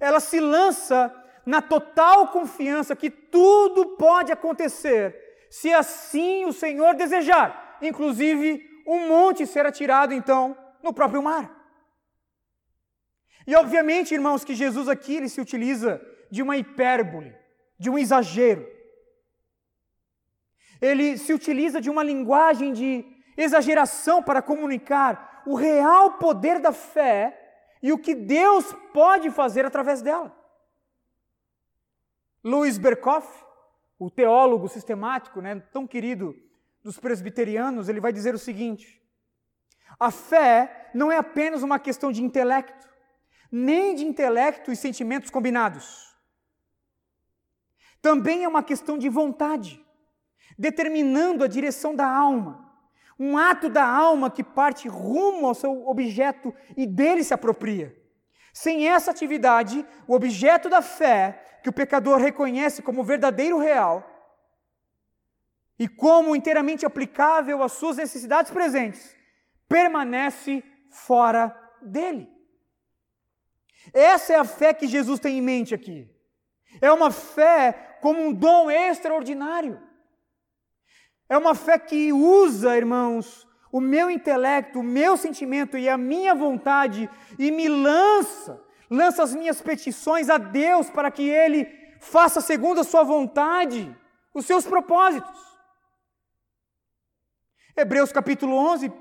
[0.00, 1.14] Ela se lança
[1.46, 9.46] na total confiança que tudo pode acontecer, se assim o Senhor desejar, inclusive um monte
[9.46, 11.61] ser atirado então no próprio mar.
[13.46, 16.00] E obviamente, irmãos, que Jesus aqui ele se utiliza
[16.30, 17.34] de uma hipérbole
[17.82, 18.64] de um exagero.
[20.80, 23.04] Ele se utiliza de uma linguagem de
[23.36, 30.00] exageração para comunicar o real poder da fé e o que Deus pode fazer através
[30.00, 30.32] dela.
[32.44, 33.44] Louis Berkhoff,
[33.98, 36.36] o teólogo sistemático, né, tão querido
[36.84, 39.02] dos presbiterianos, ele vai dizer o seguinte:
[39.98, 42.88] a fé não é apenas uma questão de intelecto,
[43.52, 46.16] nem de intelecto e sentimentos combinados.
[48.00, 49.84] Também é uma questão de vontade,
[50.58, 52.72] determinando a direção da alma.
[53.18, 57.94] Um ato da alma que parte rumo ao seu objeto e dele se apropria.
[58.54, 64.08] Sem essa atividade, o objeto da fé, que o pecador reconhece como verdadeiro real
[65.78, 69.14] e como inteiramente aplicável às suas necessidades presentes,
[69.68, 72.41] permanece fora dele.
[73.92, 76.08] Essa é a fé que Jesus tem em mente aqui.
[76.80, 79.80] É uma fé como um dom extraordinário.
[81.28, 86.34] É uma fé que usa, irmãos, o meu intelecto, o meu sentimento e a minha
[86.34, 91.64] vontade e me lança, lança as minhas petições a Deus para que Ele
[91.98, 93.96] faça segundo a sua vontade
[94.34, 95.40] os seus propósitos.
[97.76, 98.92] Hebreus capítulo 11,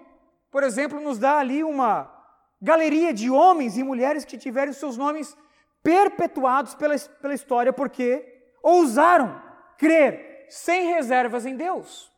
[0.49, 2.20] por exemplo, nos dá ali uma
[2.62, 5.36] galeria de homens e mulheres que tiveram seus nomes
[5.82, 9.41] perpetuados pela, pela história porque ousaram
[9.78, 12.12] crer sem reservas em Deus.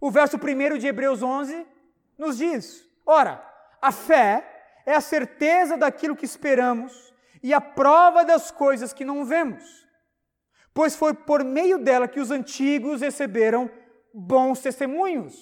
[0.00, 1.66] O verso 1 de Hebreus 11
[2.18, 3.44] nos diz: Ora,
[3.80, 9.24] a fé é a certeza daquilo que esperamos e a prova das coisas que não
[9.24, 9.82] vemos.
[10.74, 13.70] Pois foi por meio dela que os antigos receberam
[14.12, 15.34] bons testemunhos.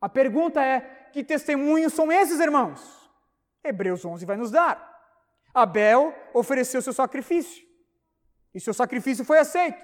[0.00, 3.08] A pergunta é: que testemunhos são esses, irmãos?
[3.62, 4.92] Hebreus 11 vai nos dar.
[5.54, 7.64] Abel ofereceu seu sacrifício,
[8.52, 9.80] e seu sacrifício foi aceito.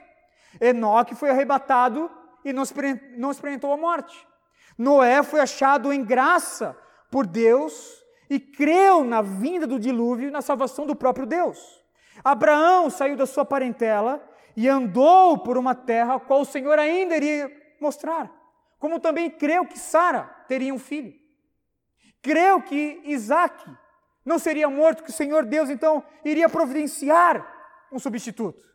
[0.60, 2.10] Enoque foi arrebatado
[2.44, 2.64] e não
[3.30, 4.26] experimentou a morte.
[4.76, 6.76] Noé foi achado em graça
[7.12, 11.80] por Deus e creu na vinda do dilúvio e na salvação do próprio Deus.
[12.24, 14.20] Abraão saiu da sua parentela
[14.56, 17.48] e andou por uma terra a qual o Senhor ainda iria
[17.80, 18.28] mostrar.
[18.80, 21.19] Como também creu que Sara teria um filho.
[22.22, 23.64] Creu que Isaac
[24.24, 27.46] não seria morto, que o Senhor Deus então iria providenciar
[27.90, 28.68] um substituto.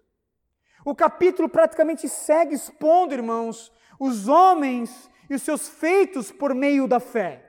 [0.84, 7.00] O capítulo praticamente segue expondo, irmãos, os homens e os seus feitos por meio da
[7.00, 7.42] fé.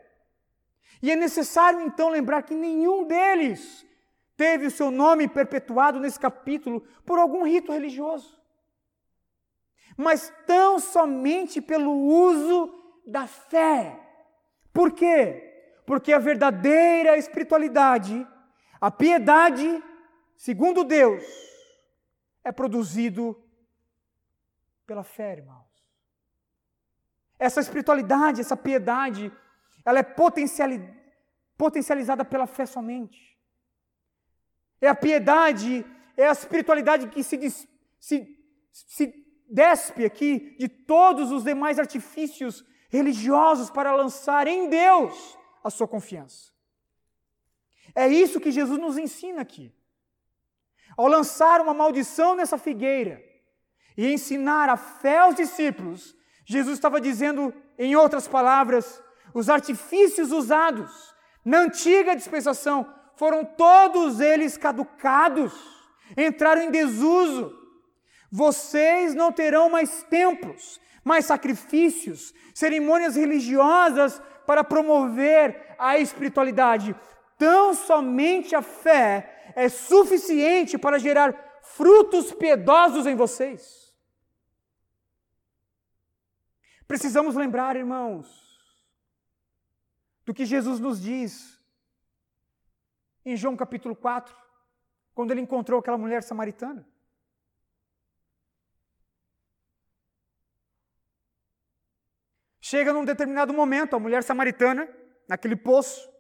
[1.03, 3.85] E é necessário então lembrar que nenhum deles
[4.37, 8.39] teve o seu nome perpetuado nesse capítulo por algum rito religioso,
[9.97, 12.73] mas tão somente pelo uso
[13.07, 13.99] da fé.
[14.73, 15.46] Por quê?
[15.87, 18.27] Porque a verdadeira espiritualidade,
[18.81, 19.81] a piedade,
[20.37, 21.23] segundo Deus,
[22.43, 23.41] é produzido
[24.85, 25.65] pela fé, irmãos.
[27.39, 29.31] Essa espiritualidade, essa piedade,
[29.85, 33.39] ela é potencializada pela fé somente.
[34.81, 37.39] É a piedade, é a espiritualidade que se,
[38.01, 38.37] se,
[38.73, 39.15] se
[39.49, 45.37] despe aqui de todos os demais artifícios religiosos para lançar em Deus
[45.67, 46.53] a sua confiança.
[47.95, 49.75] É isso que Jesus nos ensina aqui.
[50.97, 53.23] Ao lançar uma maldição nessa figueira
[53.97, 59.03] e ensinar a fé aos discípulos, Jesus estava dizendo, em outras palavras,
[59.35, 65.53] os artifícios usados na antiga dispensação foram todos eles caducados,
[66.17, 67.53] entraram em desuso.
[68.31, 76.95] Vocês não terão mais templos, mais sacrifícios, cerimônias religiosas para promover a espiritualidade.
[77.37, 83.95] Tão somente a fé é suficiente para gerar frutos piedosos em vocês.
[86.87, 88.47] Precisamos lembrar, irmãos,
[90.25, 91.57] do que Jesus nos diz
[93.25, 94.35] em João capítulo 4,
[95.13, 96.87] quando ele encontrou aquela mulher samaritana.
[102.69, 104.93] Chega num determinado momento, a mulher samaritana,
[105.29, 106.13] naquele poço,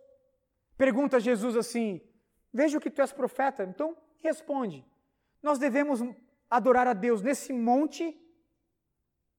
[0.78, 2.00] pergunta a Jesus assim:
[2.54, 3.64] Veja que tu és profeta.
[3.64, 4.86] Então, responde:
[5.42, 5.98] Nós devemos
[6.48, 8.16] adorar a Deus nesse monte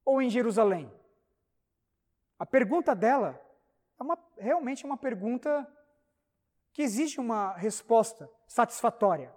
[0.04, 0.92] ou em Jerusalém?
[2.38, 3.42] A pergunta dela
[3.98, 5.66] é uma, realmente uma pergunta
[6.74, 9.34] que exige uma resposta satisfatória.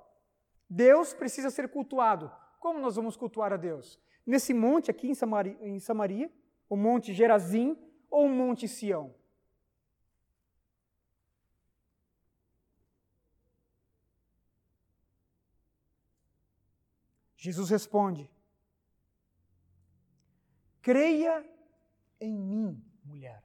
[0.68, 2.32] Deus precisa ser cultuado.
[2.58, 3.96] Como nós vamos cultuar a Deus?
[4.26, 6.39] Nesse monte aqui em Samaria, em Samaria
[6.70, 7.76] o monte Gerazim
[8.08, 9.14] ou o monte Sião?
[17.36, 18.30] Jesus responde:
[20.80, 21.44] Creia
[22.20, 23.42] em mim, mulher.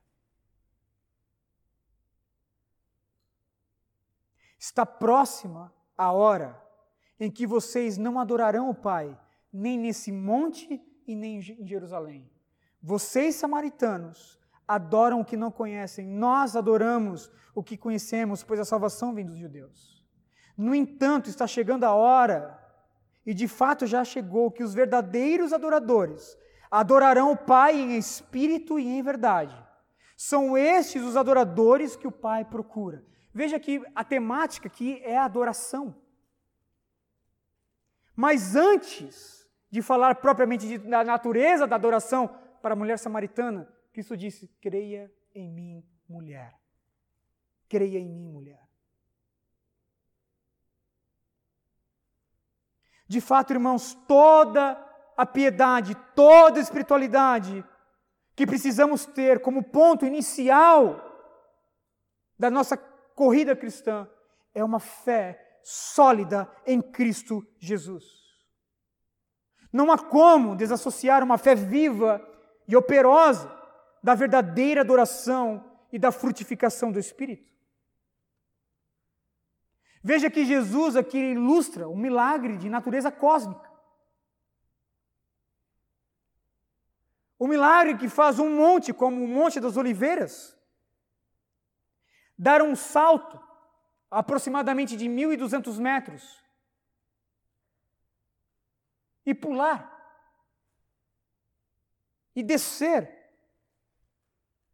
[4.60, 6.62] Está próxima a hora
[7.20, 9.18] em que vocês não adorarão o Pai,
[9.52, 12.35] nem nesse monte e nem em Jerusalém.
[12.86, 19.12] Vocês, samaritanos, adoram o que não conhecem, nós adoramos o que conhecemos, pois a salvação
[19.12, 20.06] vem dos judeus.
[20.56, 22.60] No entanto, está chegando a hora
[23.26, 26.38] e de fato já chegou que os verdadeiros adoradores
[26.70, 29.58] adorarão o Pai em espírito e em verdade.
[30.16, 33.04] São estes os adoradores que o Pai procura.
[33.34, 35.96] Veja que a temática aqui é a adoração.
[38.16, 44.48] Mas antes de falar propriamente da natureza da adoração para a mulher samaritana, Cristo disse:
[44.60, 46.60] creia em mim, mulher.
[47.70, 48.68] Creia em mim, mulher.
[53.08, 54.84] De fato, irmãos, toda
[55.16, 57.64] a piedade, toda a espiritualidade
[58.36, 61.00] que precisamos ter como ponto inicial
[62.36, 64.10] da nossa corrida cristã
[64.56, 68.04] é uma fé sólida em Cristo Jesus.
[69.72, 72.32] Não há como desassociar uma fé viva
[72.68, 73.54] e operosa
[74.02, 77.52] da verdadeira adoração e da frutificação do Espírito.
[80.04, 83.68] Veja que Jesus aqui ilustra um milagre de natureza cósmica.
[87.40, 90.56] O milagre que faz um monte, como o Monte das Oliveiras,
[92.38, 93.40] dar um salto
[94.12, 96.44] aproximadamente de 1.200 metros
[99.26, 99.95] e pular
[102.36, 103.10] e descer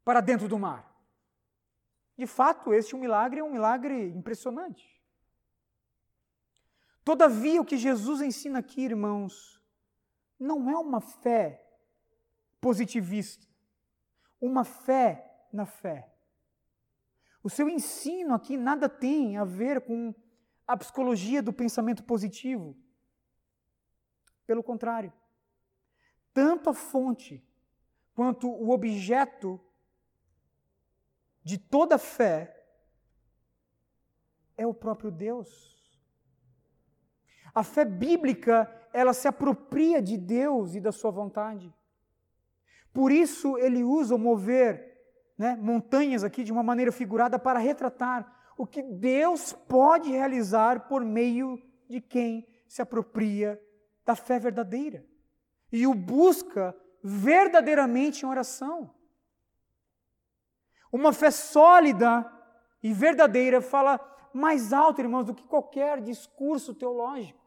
[0.03, 0.91] para dentro do mar.
[2.17, 5.01] De fato, este é milagre é um milagre impressionante.
[7.03, 9.61] Todavia, o que Jesus ensina aqui, irmãos,
[10.39, 11.63] não é uma fé
[12.59, 13.47] positivista,
[14.39, 16.11] uma fé na fé.
[17.43, 20.13] O seu ensino aqui nada tem a ver com
[20.67, 22.77] a psicologia do pensamento positivo.
[24.45, 25.11] Pelo contrário,
[26.33, 27.43] tanto a fonte
[28.13, 29.59] quanto o objeto
[31.43, 32.55] de toda fé
[34.57, 35.71] é o próprio Deus.
[37.53, 41.73] A fé bíblica, ela se apropria de Deus e da sua vontade.
[42.93, 44.91] Por isso ele usa o mover
[45.37, 51.03] né, montanhas aqui de uma maneira figurada para retratar o que Deus pode realizar por
[51.03, 51.59] meio
[51.89, 53.59] de quem se apropria
[54.05, 55.05] da fé verdadeira
[55.71, 58.93] e o busca verdadeiramente em oração.
[60.91, 62.29] Uma fé sólida
[62.83, 63.99] e verdadeira fala
[64.33, 67.39] mais alto, irmãos, do que qualquer discurso teológico.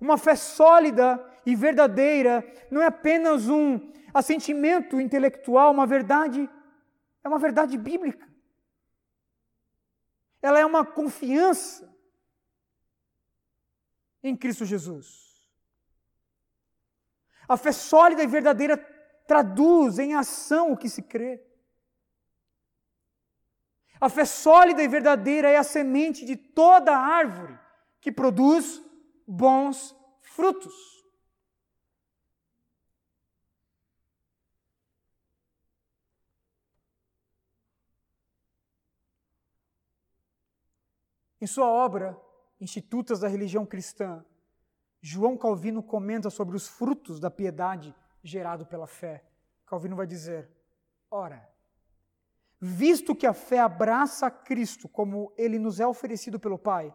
[0.00, 6.48] Uma fé sólida e verdadeira não é apenas um assentimento intelectual, uma verdade,
[7.22, 8.28] é uma verdade bíblica.
[10.42, 11.90] Ela é uma confiança
[14.22, 15.23] em Cristo Jesus.
[17.48, 18.76] A fé sólida e verdadeira
[19.26, 21.42] traduz em ação o que se crê.
[24.00, 27.58] A fé sólida e verdadeira é a semente de toda árvore
[28.00, 28.82] que produz
[29.26, 30.74] bons frutos.
[41.40, 42.18] Em sua obra,
[42.60, 44.24] Institutas da Religião Cristã,
[45.06, 49.22] João Calvino comenta sobre os frutos da piedade gerado pela fé.
[49.66, 50.48] Calvino vai dizer:
[51.10, 51.46] ora,
[52.58, 56.94] visto que a fé abraça a Cristo como ele nos é oferecido pelo Pai,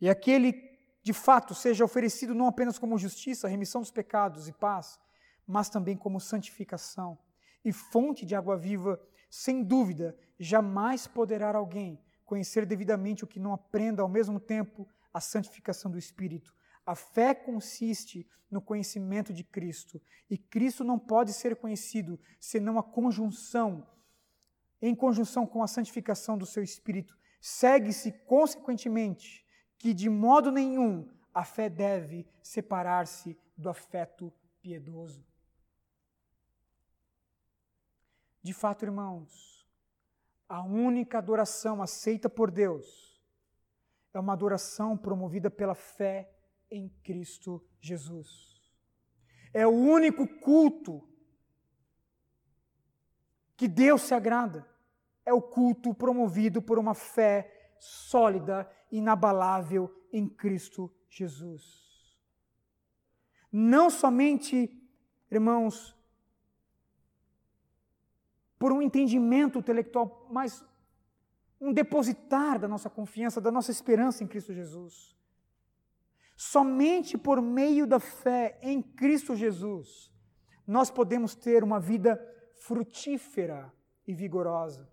[0.00, 0.52] e aquele
[1.00, 4.98] de fato seja oferecido não apenas como justiça, remissão dos pecados e paz,
[5.46, 7.16] mas também como santificação
[7.64, 9.00] e fonte de água viva,
[9.30, 15.20] sem dúvida, jamais poderá alguém conhecer devidamente o que não aprenda ao mesmo tempo a
[15.20, 16.52] santificação do Espírito.
[16.84, 22.82] A fé consiste no conhecimento de Cristo, e Cristo não pode ser conhecido senão a
[22.82, 23.86] conjunção,
[24.80, 27.16] em conjunção com a santificação do seu Espírito.
[27.40, 29.46] Segue-se, consequentemente,
[29.78, 35.24] que de modo nenhum a fé deve separar-se do afeto piedoso.
[38.42, 39.66] De fato, irmãos,
[40.48, 43.12] a única adoração aceita por Deus
[44.12, 46.30] é uma adoração promovida pela fé
[46.72, 48.58] em Cristo Jesus.
[49.52, 51.06] É o único culto
[53.54, 54.66] que Deus se agrada.
[55.24, 61.62] É o culto promovido por uma fé sólida, inabalável em Cristo Jesus.
[63.52, 64.68] Não somente,
[65.30, 65.94] irmãos,
[68.58, 70.64] por um entendimento intelectual, mas
[71.60, 75.14] um depositar da nossa confiança, da nossa esperança em Cristo Jesus.
[76.36, 80.10] Somente por meio da fé em Cristo Jesus,
[80.66, 82.20] nós podemos ter uma vida
[82.54, 83.72] frutífera
[84.06, 84.90] e vigorosa.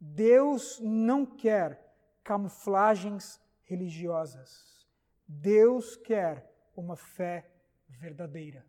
[0.00, 4.86] Deus não quer camuflagens religiosas.
[5.26, 7.50] Deus quer uma fé
[7.88, 8.64] verdadeira.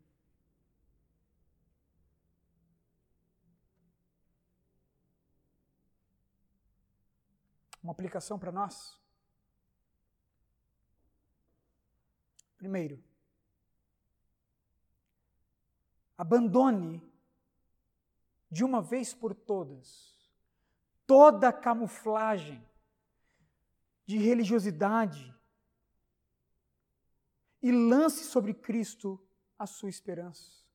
[7.84, 9.00] Uma aplicação para nós?
[12.58, 13.04] Primeiro,
[16.18, 17.02] abandone
[18.50, 20.18] de uma vez por todas
[21.08, 22.62] toda camuflagem
[24.06, 25.34] de religiosidade
[27.64, 29.20] e lance sobre Cristo
[29.58, 30.66] a sua esperança.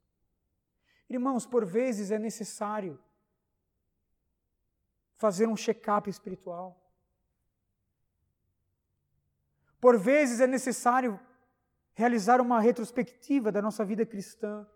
[1.09, 2.99] Irmãos, por vezes é necessário
[5.16, 6.80] fazer um check-up espiritual.
[9.78, 11.20] Por vezes é necessário
[11.95, 14.66] realizar uma retrospectiva da nossa vida cristã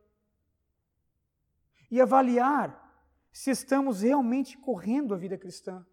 [1.91, 2.85] e avaliar
[3.33, 5.87] se estamos realmente correndo a vida cristã.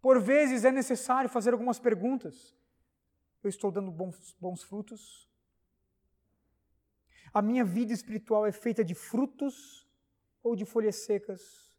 [0.00, 2.56] Por vezes é necessário fazer algumas perguntas.
[3.42, 5.30] Eu estou dando bons, bons frutos?
[7.32, 9.88] A minha vida espiritual é feita de frutos
[10.42, 11.72] ou de folhas secas?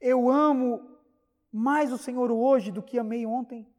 [0.00, 0.98] Eu amo
[1.52, 3.70] mais o Senhor hoje do que amei ontem?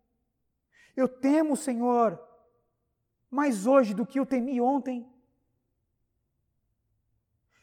[0.96, 2.27] Eu temo o Senhor
[3.30, 5.08] mais hoje do que eu temi ontem?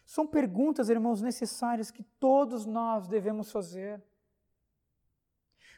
[0.04, 4.02] São perguntas, irmãos, necessárias que todos nós devemos fazer.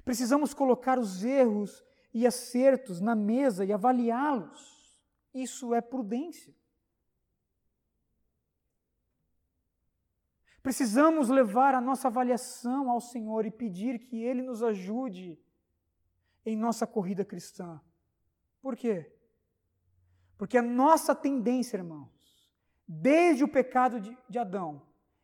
[0.04, 5.00] Precisamos colocar os erros e acertos na mesa e avaliá-los.
[5.32, 6.54] Isso é prudência.
[10.62, 15.38] Precisamos levar a nossa avaliação ao Senhor e pedir que Ele nos ajude
[16.44, 17.80] em nossa corrida cristã.
[18.60, 19.15] Por quê?
[20.36, 22.10] Porque a nossa tendência, irmãos,
[22.86, 24.82] desde o pecado de, de Adão,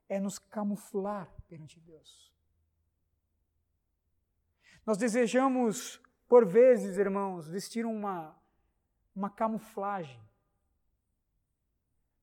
[0.09, 2.33] é nos camuflar perante Deus.
[4.85, 8.37] Nós desejamos, por vezes, irmãos, vestir uma,
[9.15, 10.21] uma camuflagem.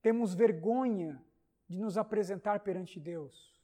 [0.02, 1.24] Temos vergonha
[1.68, 3.56] de nos apresentar perante Deus,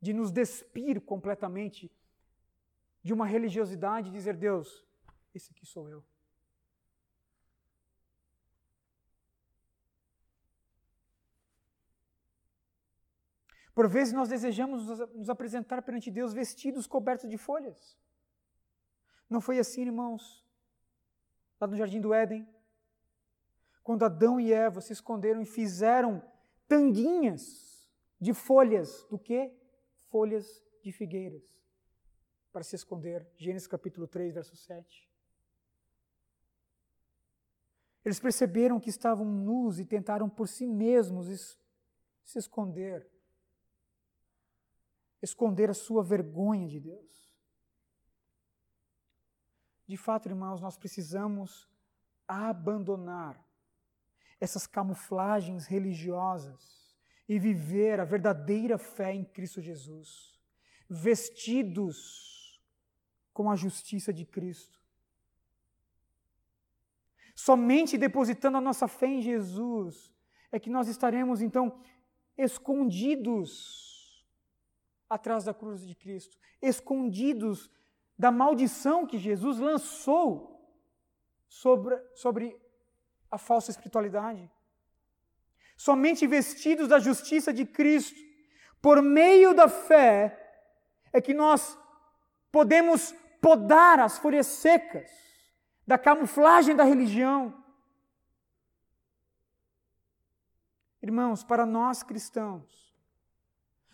[0.00, 1.90] de nos despir completamente
[3.02, 4.84] de uma religiosidade e dizer: Deus,
[5.34, 6.04] esse aqui sou eu.
[13.80, 17.96] Por vezes nós desejamos nos apresentar perante Deus vestidos cobertos de folhas.
[19.26, 20.46] Não foi assim, irmãos?
[21.58, 22.46] Lá no jardim do Éden,
[23.82, 26.22] quando Adão e Eva se esconderam e fizeram
[26.68, 27.88] tanguinhas
[28.20, 29.50] de folhas, do que?
[30.10, 31.42] Folhas de figueiras,
[32.52, 33.26] para se esconder.
[33.38, 35.10] Gênesis capítulo 3, verso 7.
[38.04, 41.58] Eles perceberam que estavam nus e tentaram por si mesmos
[42.26, 43.10] se esconder
[45.22, 47.30] esconder a sua vergonha de Deus.
[49.86, 51.68] De fato, irmãos, nós precisamos
[52.26, 53.44] abandonar
[54.40, 56.96] essas camuflagens religiosas
[57.28, 60.40] e viver a verdadeira fé em Cristo Jesus,
[60.88, 62.60] vestidos
[63.32, 64.80] com a justiça de Cristo.
[67.34, 70.12] Somente depositando a nossa fé em Jesus
[70.52, 71.80] é que nós estaremos então
[72.36, 73.89] escondidos
[75.10, 77.68] atrás da cruz de Cristo, escondidos
[78.16, 80.64] da maldição que Jesus lançou
[81.48, 82.56] sobre, sobre
[83.28, 84.48] a falsa espiritualidade.
[85.76, 88.20] Somente vestidos da justiça de Cristo,
[88.80, 90.36] por meio da fé,
[91.12, 91.76] é que nós
[92.52, 95.10] podemos podar as folhas secas
[95.86, 97.60] da camuflagem da religião.
[101.02, 102.89] Irmãos, para nós cristãos,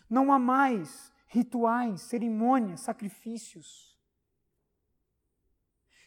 [0.09, 3.97] não há mais rituais, cerimônias, sacrifícios.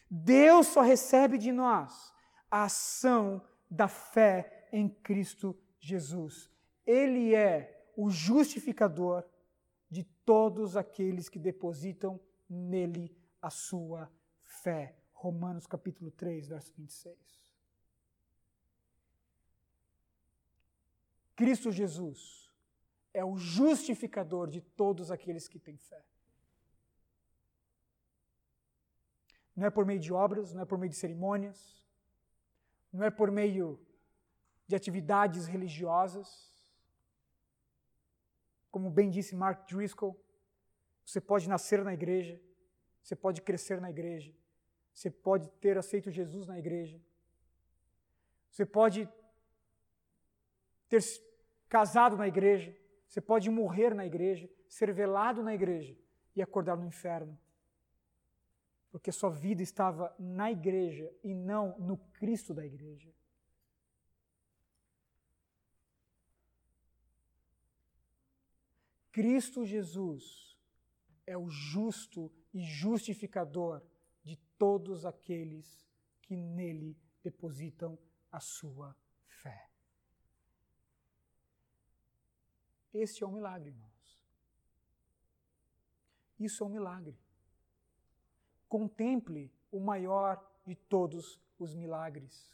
[0.09, 2.13] Deus só recebe de nós
[2.49, 6.49] a ação da fé em Cristo Jesus.
[6.85, 9.23] Ele é o justificador
[9.89, 14.11] de todos aqueles que depositam nele a sua
[14.63, 14.97] fé.
[15.13, 17.15] Romanos capítulo 3, verso 26.
[21.35, 22.40] Cristo Jesus
[23.13, 26.03] é o justificador de todos aqueles que têm fé.
[29.55, 31.85] Não é por meio de obras, não é por meio de cerimônias,
[32.91, 33.79] não é por meio
[34.67, 36.49] de atividades religiosas.
[38.69, 40.17] Como bem disse Mark Driscoll,
[41.05, 42.41] você pode nascer na igreja,
[43.03, 44.33] você pode crescer na igreja,
[44.93, 47.01] você pode ter aceito Jesus na igreja,
[48.49, 49.09] você pode
[50.87, 51.01] ter
[51.67, 52.75] casado na igreja,
[53.11, 55.97] você pode morrer na igreja, ser velado na igreja
[56.33, 57.37] e acordar no inferno.
[58.89, 63.13] Porque sua vida estava na igreja e não no Cristo da igreja.
[69.11, 70.57] Cristo Jesus
[71.27, 73.81] é o justo e justificador
[74.23, 75.85] de todos aqueles
[76.21, 77.99] que nele depositam
[78.31, 78.95] a sua
[79.27, 79.69] fé.
[82.93, 83.91] Este é um milagre, irmãos.
[86.39, 87.17] Isso é um milagre.
[88.67, 92.51] Contemple o maior de todos os milagres.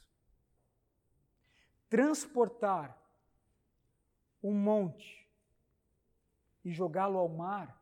[1.90, 3.02] Transportar
[4.44, 5.28] um monte
[6.64, 7.82] e jogá-lo ao mar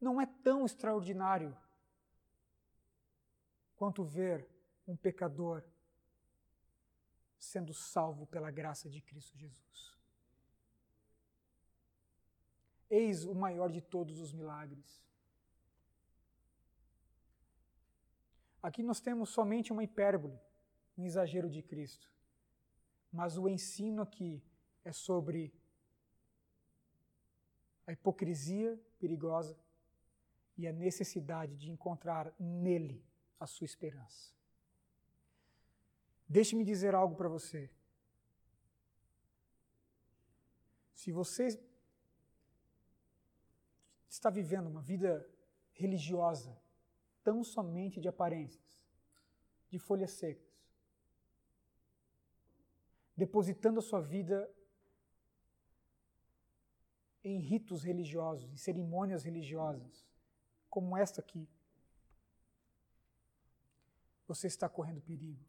[0.00, 1.56] não é tão extraordinário
[3.76, 4.46] quanto ver
[4.86, 5.64] um pecador
[7.44, 9.98] sendo salvo pela graça de Cristo Jesus.
[12.90, 15.02] Eis o maior de todos os milagres.
[18.62, 20.38] Aqui nós temos somente uma hipérbole,
[20.96, 22.10] um exagero de Cristo.
[23.12, 24.42] Mas o ensino aqui
[24.84, 25.52] é sobre
[27.86, 29.58] a hipocrisia perigosa
[30.56, 33.04] e a necessidade de encontrar nele
[33.38, 34.32] a sua esperança.
[36.28, 37.70] Deixe-me dizer algo para você.
[40.92, 41.48] Se você
[44.08, 45.28] está vivendo uma vida
[45.72, 46.56] religiosa
[47.22, 48.80] tão somente de aparências,
[49.68, 50.54] de folhas secas,
[53.16, 54.50] depositando a sua vida
[57.22, 60.06] em ritos religiosos, em cerimônias religiosas,
[60.68, 61.48] como esta aqui,
[64.26, 65.44] você está correndo perigo.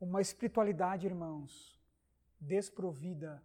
[0.00, 1.78] Uma espiritualidade, irmãos,
[2.40, 3.42] desprovida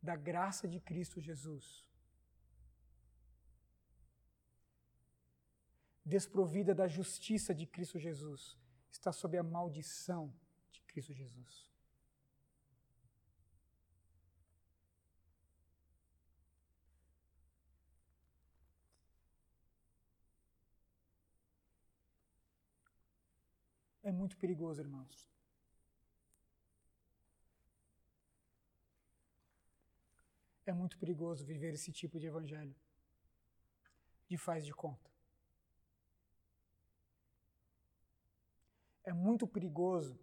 [0.00, 1.84] da graça de Cristo Jesus,
[6.04, 8.56] desprovida da justiça de Cristo Jesus,
[8.88, 10.32] está sob a maldição
[10.96, 11.70] Cristo Jesus.
[24.08, 25.28] É muito perigoso, irmãos.
[30.64, 32.76] É muito perigoso viver esse tipo de evangelho
[34.28, 35.10] de faz de conta.
[39.02, 40.16] É muito perigoso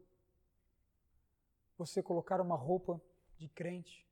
[1.77, 3.01] você colocar uma roupa
[3.37, 4.07] de crente,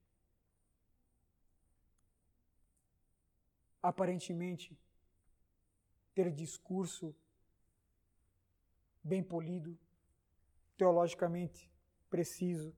[3.82, 4.78] aparentemente
[6.14, 7.16] ter discurso
[9.04, 9.78] bem polido,
[10.78, 11.72] teologicamente
[12.10, 12.76] preciso,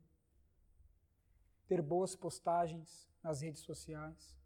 [1.67, 4.37] ter boas postagens nas redes sociais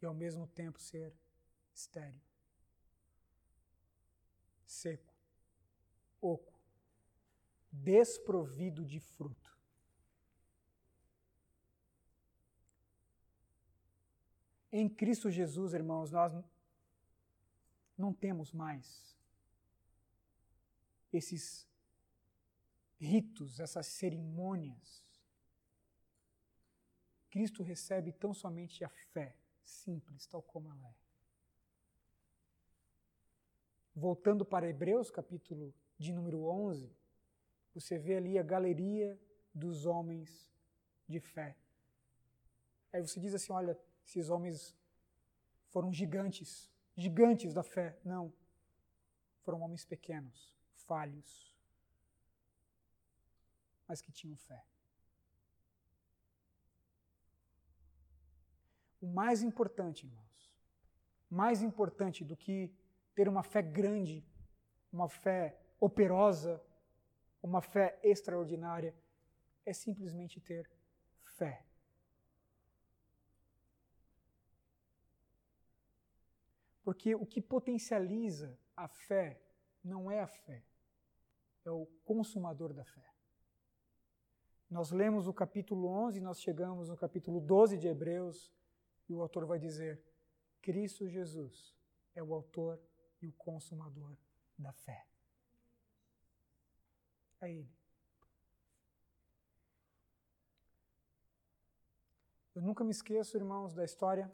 [0.00, 1.14] e ao mesmo tempo ser
[1.72, 2.20] estéril,
[4.66, 5.14] seco,
[6.20, 6.54] oco
[7.82, 9.52] desprovido de fruto.
[14.70, 16.32] Em Cristo Jesus, irmãos, nós
[17.96, 19.16] não temos mais
[21.16, 21.68] esses
[22.98, 25.04] ritos, essas cerimônias.
[27.30, 30.94] Cristo recebe tão somente a fé, simples, tal como ela é.
[33.94, 36.90] Voltando para Hebreus, capítulo de número 11,
[37.72, 39.18] você vê ali a galeria
[39.52, 40.52] dos homens
[41.08, 41.56] de fé.
[42.92, 44.74] Aí você diz assim: olha, esses homens
[45.70, 47.98] foram gigantes, gigantes da fé.
[48.04, 48.32] Não.
[49.42, 50.54] Foram homens pequenos,
[50.86, 51.54] falhos,
[53.86, 54.64] mas que tinham fé.
[59.00, 60.52] O mais importante, irmãos,
[61.30, 62.72] mais importante do que
[63.14, 64.24] ter uma fé grande,
[64.92, 66.62] uma fé operosa,
[67.42, 68.94] uma fé extraordinária,
[69.66, 70.70] é simplesmente ter
[71.24, 71.64] fé.
[76.82, 79.40] Porque o que potencializa a fé
[79.82, 80.62] não é a fé,
[81.64, 83.12] é o consumador da fé.
[84.70, 88.52] Nós lemos o capítulo 11, nós chegamos no capítulo 12 de Hebreus,
[89.08, 90.02] e o autor vai dizer:
[90.60, 91.74] Cristo Jesus
[92.14, 92.80] é o autor
[93.20, 94.16] e o consumador
[94.58, 95.06] da fé
[97.40, 97.72] a Ele.
[102.54, 104.32] Eu nunca me esqueço, irmãos, da história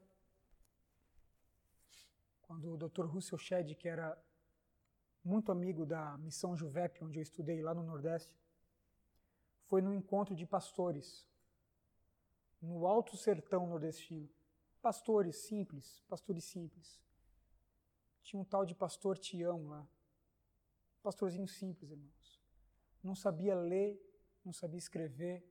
[2.43, 3.07] quando o Dr.
[3.07, 4.19] Russell Shedd, que era
[5.25, 8.35] muito amigo da missão Juvep, onde eu estudei lá no Nordeste,
[9.67, 11.27] foi num encontro de pastores
[12.61, 14.29] no alto sertão nordestino.
[14.83, 17.01] Pastores simples, pastores simples.
[18.23, 19.87] Tinha um tal de pastor Tião lá.
[21.03, 22.11] Pastorzinho simples, irmão
[23.03, 23.99] não sabia ler,
[24.45, 25.45] não sabia escrever,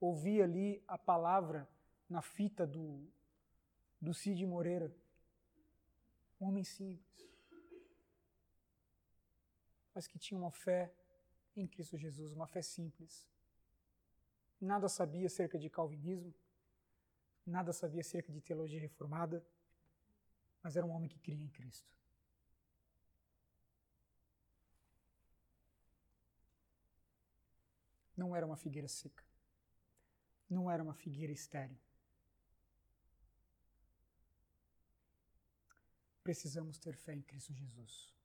[0.00, 1.68] ouvia ali a palavra
[2.08, 3.06] na fita do,
[4.00, 4.94] do Cid Moreira.
[6.40, 7.25] Um homem simples.
[9.96, 10.92] Mas que tinha uma fé
[11.56, 13.26] em Cristo Jesus, uma fé simples.
[14.60, 16.34] Nada sabia acerca de calvinismo,
[17.46, 19.42] nada sabia acerca de teologia reformada,
[20.62, 21.90] mas era um homem que cria em Cristo.
[28.14, 29.24] Não era uma figueira seca.
[30.48, 31.80] Não era uma figueira estéril.
[36.22, 38.15] Precisamos ter fé em Cristo Jesus.